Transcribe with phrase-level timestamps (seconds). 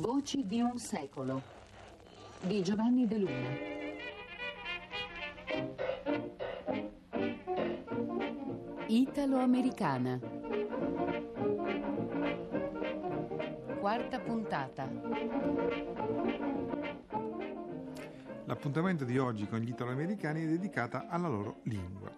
[0.00, 1.42] Voci di un secolo
[2.40, 3.48] di Giovanni De Luna.
[8.86, 10.18] Italo-americana.
[13.78, 14.88] Quarta puntata.
[18.46, 22.10] L'appuntamento di oggi con gli italo-americani è dedicata alla loro lingua.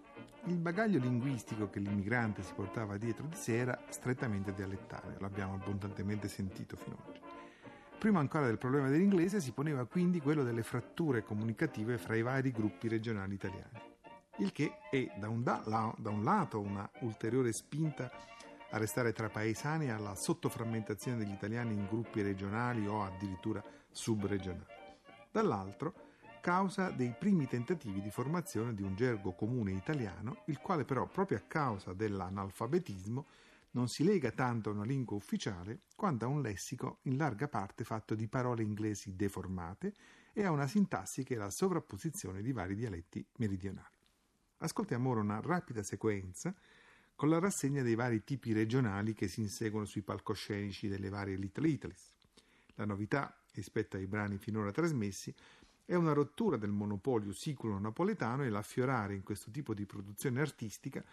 [0.45, 6.29] Il bagaglio linguistico che l'immigrante si portava dietro di sé era strettamente dialettale, l'abbiamo abbondantemente
[6.29, 7.22] sentito fino ad oggi.
[8.03, 12.51] Prima ancora del problema dell'inglese si poneva quindi quello delle fratture comunicative fra i vari
[12.51, 13.81] gruppi regionali italiani,
[14.39, 15.63] il che è da un, da,
[15.97, 18.11] da un lato una ulteriore spinta
[18.71, 23.63] a restare tra paesani alla sottoframmentazione degli italiani in gruppi regionali o addirittura
[23.93, 24.67] subregionali.
[25.31, 25.95] Dall'altro,
[26.41, 31.39] causa dei primi tentativi di formazione di un gergo comune italiano, il quale però proprio
[31.39, 33.27] a causa dell'analfabetismo
[33.73, 37.85] non si lega tanto a una lingua ufficiale quanto a un lessico in larga parte
[37.85, 39.95] fatto di parole inglesi deformate
[40.33, 43.97] e a una sintassi che è la sovrapposizione di vari dialetti meridionali.
[44.59, 46.55] Ascoltiamo ora una rapida sequenza
[47.15, 51.69] con la rassegna dei vari tipi regionali che si inseguono sui palcoscenici delle varie Little
[51.69, 52.15] Italies.
[52.75, 55.35] La novità rispetto ai brani finora trasmessi
[55.85, 61.05] è una rottura del monopolio siculo-napoletano e l'affiorare in questo tipo di produzione artistica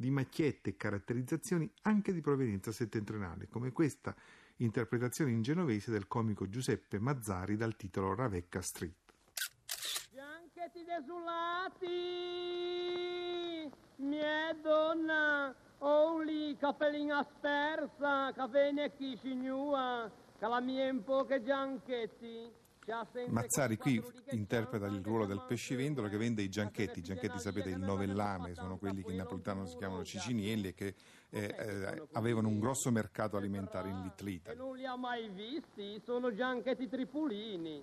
[0.00, 4.14] di macchiette e caratterizzazioni anche di provenienza settentrionale, come questa
[4.58, 8.94] interpretazione in genovese del comico Giuseppe Mazzari dal titolo Ravecca Street.
[10.12, 11.88] Bianchetti desolati,
[13.96, 21.24] mia donna, oh lì capellina spersa, che venne qui signua, che la mia un po'
[21.24, 22.66] che gianchetti.
[23.28, 27.00] Mazzari qui interpreta il ruolo del pescivendolo che vende i gianchetti.
[27.00, 30.94] I gianchetti, sapete, il novellame, sono quelli che in napolitano si chiamano cicinielli e che
[31.30, 34.54] eh, eh, avevano un grosso mercato alimentare in Little.
[34.54, 37.82] Non li ha mai visti, sono gianchetti tripolini.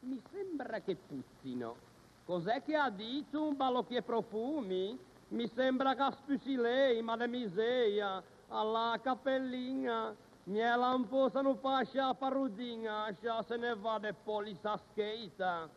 [0.00, 1.76] Mi sembra che puzzino.
[2.24, 4.96] Cos'è che ha detto un balocchi e profumi?
[5.28, 10.14] Mi sembra che spussi lei, ma miseria, alla cappellina.
[10.50, 15.70] Mia lamposa non pascia parudina, scia se ne va de polisa scheita.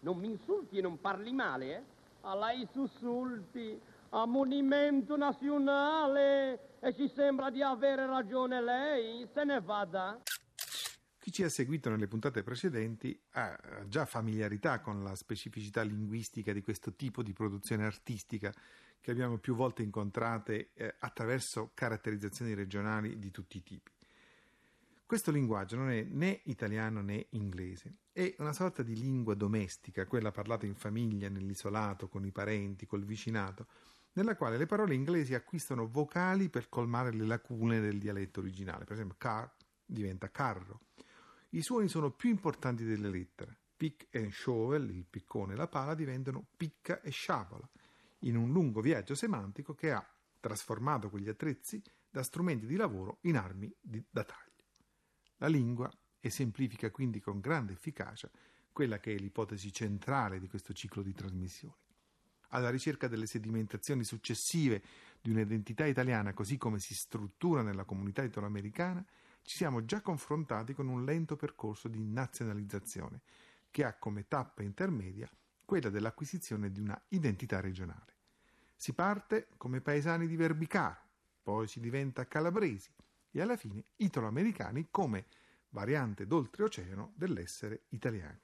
[0.00, 1.82] Non mi insulti e non parli male, eh?
[2.22, 9.60] A lei sussulti, a monumento nazionale, e ci sembra di avere ragione lei, se ne
[9.60, 10.20] vada.
[11.20, 13.56] Chi ci ha seguito nelle puntate precedenti ha
[13.86, 18.52] già familiarità con la specificità linguistica di questo tipo di produzione artistica
[19.00, 23.94] che abbiamo più volte incontrate eh, attraverso caratterizzazioni regionali di tutti i tipi.
[25.06, 30.32] Questo linguaggio non è né italiano né inglese, è una sorta di lingua domestica, quella
[30.32, 33.68] parlata in famiglia, nell'isolato, con i parenti, col vicinato,
[34.14, 38.82] nella quale le parole inglesi acquistano vocali per colmare le lacune del dialetto originale.
[38.82, 39.48] Per esempio, car
[39.84, 40.80] diventa carro.
[41.50, 43.56] I suoni sono più importanti delle lettere.
[43.76, 47.70] Pick e shovel, il piccone e la pala, diventano picca e sciabola,
[48.20, 50.04] in un lungo viaggio semantico che ha
[50.40, 51.80] trasformato quegli attrezzi
[52.10, 54.45] da strumenti di lavoro in armi di, da taglio.
[55.38, 58.30] La lingua esemplifica quindi con grande efficacia
[58.72, 61.74] quella che è l'ipotesi centrale di questo ciclo di trasmissioni.
[62.50, 64.82] Alla ricerca delle sedimentazioni successive
[65.20, 69.04] di un'identità italiana così come si struttura nella comunità italoamericana,
[69.42, 73.22] ci siamo già confrontati con un lento percorso di nazionalizzazione
[73.70, 75.30] che ha come tappa intermedia
[75.64, 78.14] quella dell'acquisizione di una identità regionale.
[78.74, 81.00] Si parte come paesani di Verbicaro,
[81.42, 82.90] poi si diventa calabresi,
[83.36, 85.26] e alla fine italo-americani come
[85.70, 88.40] variante d'oltreoceano dell'essere italiani.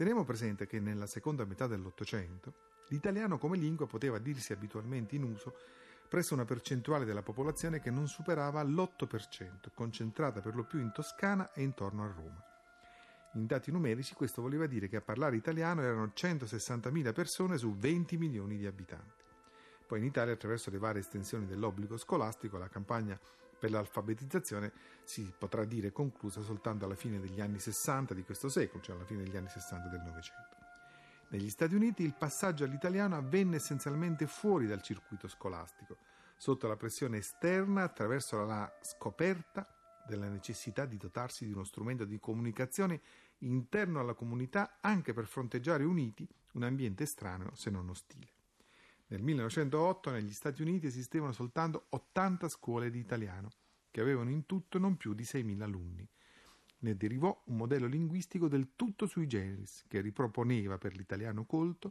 [0.00, 2.54] Teniamo presente che nella seconda metà dell'Ottocento
[2.88, 5.54] l'italiano come lingua poteva dirsi abitualmente in uso
[6.08, 11.52] presso una percentuale della popolazione che non superava l'8%, concentrata per lo più in Toscana
[11.52, 12.42] e intorno a Roma.
[13.34, 18.16] In dati numerici questo voleva dire che a parlare italiano erano 160.000 persone su 20
[18.16, 19.22] milioni di abitanti.
[19.86, 23.20] Poi in Italia, attraverso le varie estensioni dell'obbligo scolastico, la campagna
[23.60, 24.72] per l'alfabetizzazione
[25.04, 29.04] si potrà dire conclusa soltanto alla fine degli anni 60 di questo secolo, cioè alla
[29.04, 30.56] fine degli anni 60 del Novecento.
[31.28, 35.98] Negli Stati Uniti il passaggio all'italiano avvenne essenzialmente fuori dal circuito scolastico,
[36.36, 39.68] sotto la pressione esterna attraverso la scoperta
[40.06, 43.00] della necessità di dotarsi di uno strumento di comunicazione
[43.40, 48.39] interno alla comunità anche per fronteggiare uniti un ambiente estraneo se non ostile.
[49.10, 53.48] Nel 1908 negli Stati Uniti esistevano soltanto 80 scuole di italiano,
[53.90, 56.08] che avevano in tutto non più di 6.000 alunni.
[56.78, 61.90] Ne derivò un modello linguistico del tutto sui generis, che riproponeva per l'italiano colto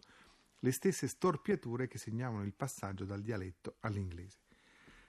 [0.59, 4.37] le stesse storpiature che segnavano il passaggio dal dialetto all'inglese.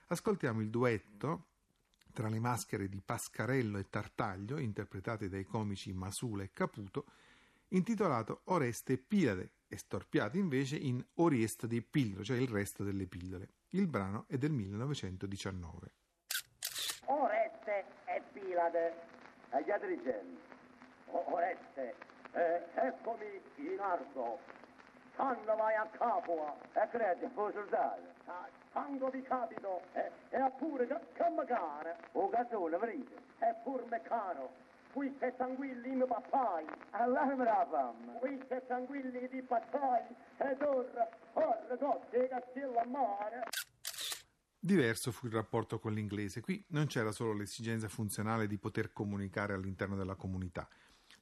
[0.08, 1.46] Ascoltiamo il duetto
[2.12, 7.06] tra le maschere di Pascarello e Tartaglio, interpretate dai comici Masula e Caputo,
[7.68, 13.06] intitolato Oreste e Pilade, e storpiato invece in Oriesta dei Pillole, cioè il resto delle
[13.06, 13.48] pillole.
[13.70, 15.92] Il brano è del 1919.
[17.06, 18.94] Oreste e Pilade,
[19.50, 20.38] e gli Adrigeni.
[21.06, 21.94] Oreste,
[22.32, 24.40] eh, eccomi in arco.
[25.14, 28.08] Quando vai a Capua, e credi, puoi soldato.
[28.72, 31.90] Quando vi capito, e, e pure che, magari.
[32.12, 33.14] O gazzone, venite.
[33.38, 34.50] E pur me caro.
[34.92, 36.66] Qui sei tranquilli mio pappai.
[36.90, 38.18] Allora me la fam.
[38.18, 40.02] Qui sei tranquilli di pappai.
[40.38, 43.42] Ed ora, ora, dotte, castello a mare.
[44.58, 46.40] Diverso fu il rapporto con l'inglese.
[46.40, 50.68] Qui non c'era solo l'esigenza funzionale di poter comunicare all'interno della comunità.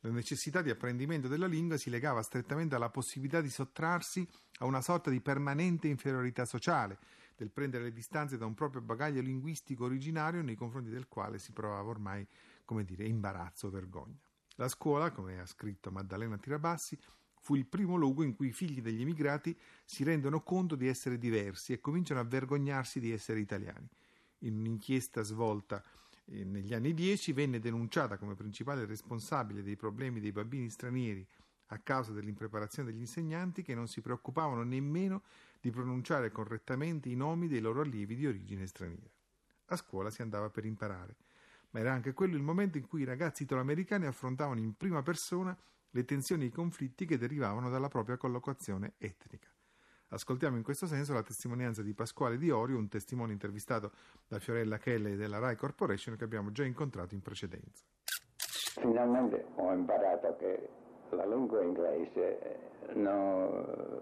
[0.01, 4.27] La necessità di apprendimento della lingua si legava strettamente alla possibilità di sottrarsi
[4.59, 6.99] a una sorta di permanente inferiorità sociale,
[7.37, 11.53] del prendere le distanze da un proprio bagaglio linguistico originario nei confronti del quale si
[11.53, 12.27] provava ormai
[12.69, 14.21] come dire, imbarazzo o vergogna.
[14.57, 16.99] La scuola, come ha scritto Maddalena Tirabassi,
[17.41, 21.17] fu il primo luogo in cui i figli degli emigrati si rendono conto di essere
[21.17, 23.89] diversi e cominciano a vergognarsi di essere italiani.
[24.41, 25.83] In un'inchiesta svolta
[26.27, 31.27] eh, negli anni dieci venne denunciata come principale responsabile dei problemi dei bambini stranieri
[31.69, 35.23] a causa dell'impreparazione degli insegnanti che non si preoccupavano nemmeno
[35.59, 39.11] di pronunciare correttamente i nomi dei loro allievi di origine straniera.
[39.69, 41.17] A scuola si andava per imparare
[41.71, 45.57] ma era anche quello il momento in cui i ragazzi italoamericani affrontavano in prima persona
[45.91, 49.49] le tensioni e i conflitti che derivavano dalla propria collocazione etnica.
[50.11, 53.93] Ascoltiamo in questo senso la testimonianza di Pasquale Di Orio, un testimone intervistato
[54.27, 57.85] da Fiorella Kelly della Rai Corporation che abbiamo già incontrato in precedenza.
[58.81, 60.69] Finalmente ho imparato che
[61.11, 62.59] la lingua inglese
[62.95, 64.01] no,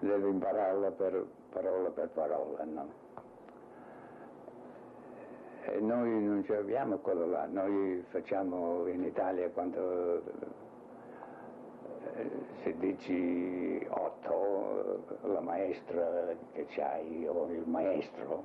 [0.00, 2.92] devo impararla per parola per parola, no?
[5.64, 10.20] E noi non ci abbiamo quello là, noi facciamo in Italia quando
[12.14, 12.30] eh,
[12.62, 18.42] se dici otto, la maestra che c'hai o il maestro,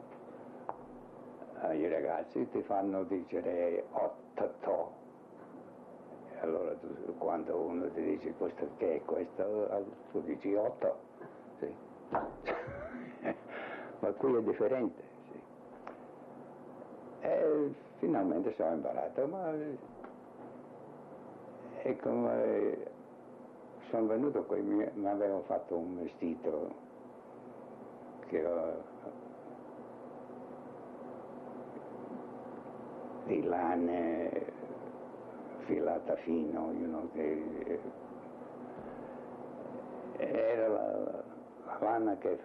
[1.61, 4.91] ai ragazzi ti fanno dire otto.
[6.41, 10.97] Allora tu, quando uno ti dice questo che è questo, tu dici otto.
[11.57, 11.73] Sì.
[13.99, 15.06] Ma qui è differente.
[17.99, 19.51] Finalmente sono imparato, ma
[21.81, 22.77] e come
[23.89, 26.75] sono venuto qui mi, avevo fatto un vestito
[28.27, 28.83] che ho,
[33.25, 34.51] di lane
[35.65, 37.79] filata fino, you know, che
[40.17, 41.23] era la,
[41.65, 42.37] la lana che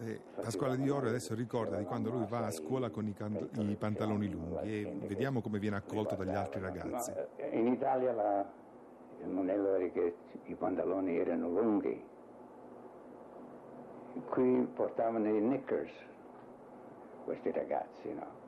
[0.00, 3.48] eh, Pasquale Di Oro adesso ricorda di quando lui va a scuola con i, can-
[3.54, 7.12] i pantaloni lunghi e vediamo come viene accolto dagli altri ragazzi.
[7.50, 8.44] In Italia la,
[9.22, 12.02] il modello era che i pantaloni erano lunghi,
[14.28, 15.90] qui portavano i knickers
[17.24, 18.40] questi ragazzi, no?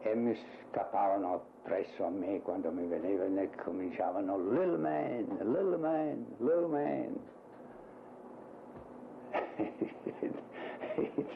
[0.00, 0.36] E mi
[0.70, 7.18] scappavano presso a me quando mi vedevano e cominciavano little man, little man, little man.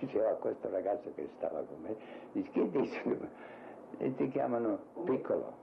[0.06, 1.96] Diceva a questo ragazzo che stava con me,
[2.32, 3.28] dice, che dicono?
[3.98, 5.60] E ti chiamano piccolo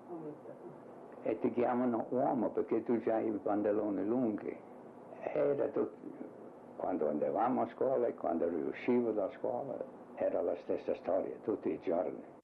[1.23, 4.55] e ti chiamano uomo perché tu hai i pantaloni lunghi.
[5.21, 5.91] Era tutto,
[6.77, 9.77] quando andavamo a scuola e quando riuscivo da scuola
[10.15, 12.37] era la stessa storia tutti i giorni.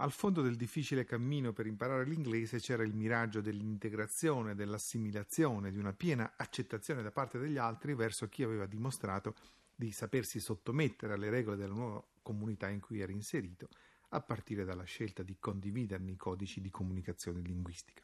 [0.00, 5.92] Al fondo del difficile cammino per imparare l'inglese c'era il miraggio dell'integrazione, dell'assimilazione, di una
[5.92, 9.34] piena accettazione da parte degli altri verso chi aveva dimostrato
[9.78, 13.68] di sapersi sottomettere alle regole della nuova comunità in cui era inserito,
[14.08, 18.02] a partire dalla scelta di condividerne i codici di comunicazione linguistica.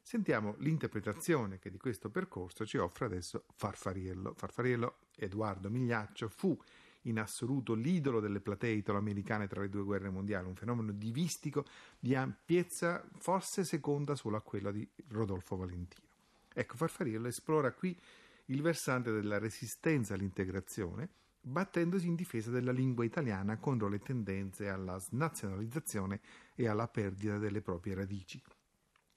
[0.00, 4.34] Sentiamo l'interpretazione che di questo percorso ci offre adesso Farfariello.
[4.34, 6.56] Farfariello, Edoardo Migliaccio, fu
[7.02, 11.64] in assoluto l'idolo delle platee italo-americane tra le due guerre mondiali, un fenomeno divistico
[11.98, 16.06] di ampiezza forse seconda solo a quella di Rodolfo Valentino.
[16.52, 17.98] Ecco, Farfariello esplora qui
[18.46, 21.08] il versante della resistenza all'integrazione,
[21.40, 26.20] battendosi in difesa della lingua italiana contro le tendenze alla snazionalizzazione
[26.54, 28.42] e alla perdita delle proprie radici.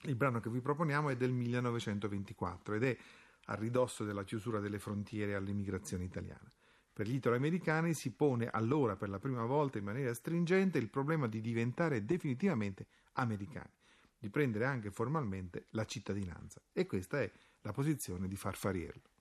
[0.04, 2.98] Il brano che vi proponiamo è del 1924 ed è
[3.46, 6.52] a ridosso della chiusura delle frontiere all'immigrazione italiana.
[6.94, 11.28] Per gli italoamericani si pone allora per la prima volta in maniera stringente il problema
[11.28, 13.74] di diventare definitivamente americani,
[14.18, 16.62] di prendere anche formalmente la cittadinanza.
[16.74, 17.32] E questa è
[17.62, 19.17] la posizione di Farfariello.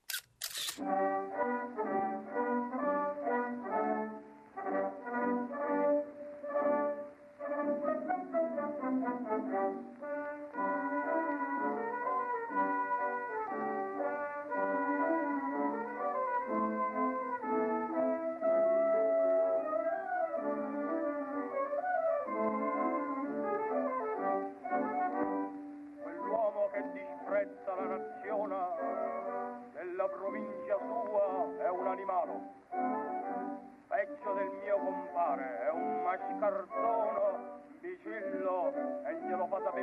[0.77, 1.56] Quell'uomo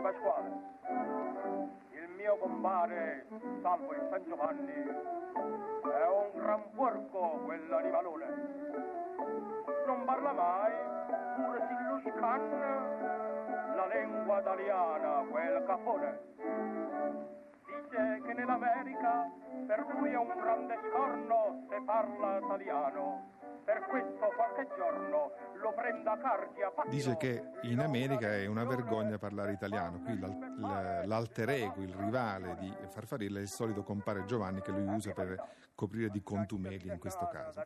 [0.04, 0.52] Pasquale.
[1.92, 3.26] Il mio compare,
[3.62, 8.26] salvo il San Giovanni, è un gran porco quell'animalone.
[9.88, 10.74] Non parla mai,
[11.36, 16.20] pure si luscanna la lingua italiana, quel capone.
[17.66, 19.32] Dice che nell'America
[19.68, 23.43] per lui è un grande scorno se parla italiano.
[23.66, 26.72] Per questo qualche giorno lo prenda a cardia.
[26.90, 32.56] Dice che in America è una vergogna parlare italiano, qui l'al- l'alter ego, il rivale
[32.60, 35.42] di Farfarella è il solito compare Giovanni che lui usa per
[35.76, 37.64] coprire di contumeli in questo caso.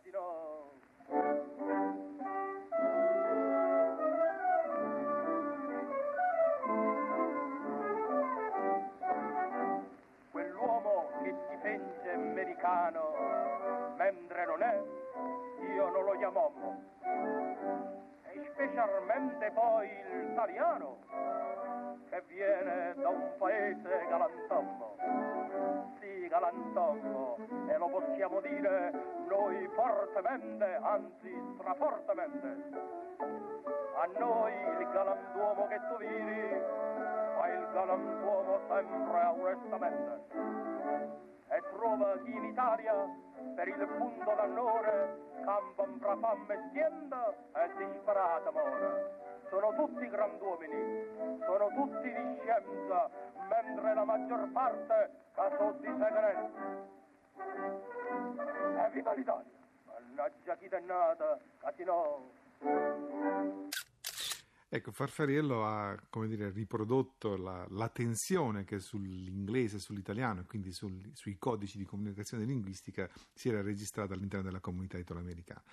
[10.32, 13.17] Quell'uomo che si fece americano,
[16.38, 16.84] chiamammo.
[18.24, 20.98] E specialmente poi l'italiano,
[22.10, 24.96] che viene da un paese galantommo.
[26.00, 28.92] Sì, galantommo, e lo possiamo dire
[29.28, 32.86] noi fortemente, anzi strafortemente.
[33.96, 36.62] A noi il galantuomo che tu vedi,
[37.36, 40.26] fa il galantuomo sempre onestamente.
[41.50, 42.94] E trova chi in Italia,
[43.56, 49.26] per il punto d'annore, campa fra fame e stienda e disperata amore.
[49.50, 53.10] Sono tutti grand'uomini, sono tutti di scienza,
[53.48, 56.52] mentre la maggior parte caso di segreti.
[58.78, 59.52] E viva l'Italia!
[59.86, 62.36] Mannaggia chi è nata, Casino!
[64.70, 71.10] Ecco, Farfariello ha come dire, riprodotto la, la tensione che sull'inglese, sull'italiano e quindi sul-
[71.14, 75.64] sui codici di comunicazione linguistica si era registrata all'interno della comunità italoamericana.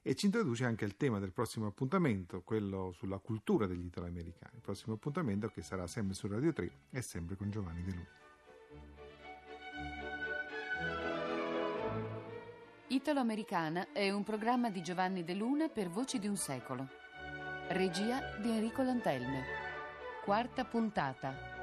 [0.00, 4.54] E ci introduce anche il tema del prossimo appuntamento, quello sulla cultura degli italoamericani.
[4.54, 8.16] Il prossimo appuntamento che sarà sempre su Radio 3 e sempre con Giovanni De Luna.
[12.86, 17.07] Italo-Americana è un programma di Giovanni De Luna per Voci di un secolo.
[17.70, 19.44] Regia di Enrico Lantelme.
[20.24, 21.57] Quarta puntata.